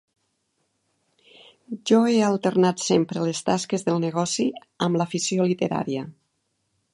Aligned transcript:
Jo 1.91 1.99
he 2.13 2.15
alternat 2.27 2.81
sempre 2.85 3.27
les 3.27 3.43
tasques 3.51 3.85
del 3.91 4.01
negoci 4.07 4.47
amb 4.87 5.01
l'afició 5.03 5.47
literària. 5.53 6.09